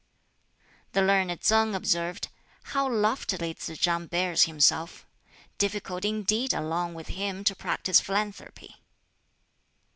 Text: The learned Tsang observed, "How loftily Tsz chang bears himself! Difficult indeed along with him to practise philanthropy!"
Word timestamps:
The 0.93 1.03
learned 1.03 1.41
Tsang 1.43 1.75
observed, 1.75 2.29
"How 2.63 2.89
loftily 2.91 3.53
Tsz 3.53 3.77
chang 3.77 4.07
bears 4.07 4.45
himself! 4.45 5.05
Difficult 5.59 6.05
indeed 6.05 6.53
along 6.53 6.95
with 6.95 7.09
him 7.09 7.43
to 7.43 7.55
practise 7.55 7.99
philanthropy!" 8.01 8.81